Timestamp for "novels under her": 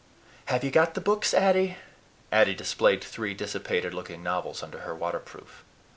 4.23-4.95